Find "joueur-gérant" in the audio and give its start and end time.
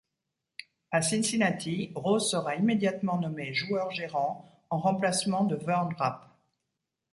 3.53-4.63